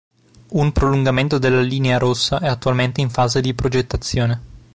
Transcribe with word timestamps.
Un 0.53 0.71
prolungamento 0.71 1.37
della 1.37 1.61
linea 1.61 1.99
rossa 1.99 2.39
è 2.39 2.47
attualmente 2.47 3.01
in 3.01 3.11
fase 3.11 3.39
di 3.39 3.53
progettazione. 3.53 4.41